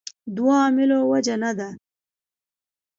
دوو 0.35 0.49
عاملو 0.61 0.99
وجه 1.11 1.35
نه 1.43 1.51
ده. 1.57 1.69